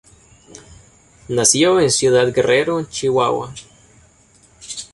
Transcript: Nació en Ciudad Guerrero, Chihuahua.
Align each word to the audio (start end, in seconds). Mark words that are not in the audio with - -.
Nació 1.29 1.79
en 1.79 1.91
Ciudad 1.91 2.33
Guerrero, 2.33 2.81
Chihuahua. 2.89 3.53